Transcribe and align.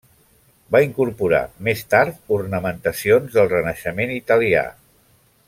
Va 0.75 0.79
incorporar, 0.85 1.41
més 1.67 1.83
tard, 1.95 2.17
ornamentacions 2.39 3.37
del 3.37 3.53
Renaixement 3.53 4.15
italià. 4.19 4.67